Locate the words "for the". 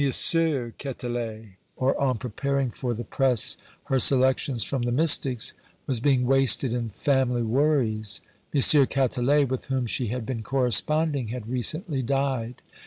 2.71-3.03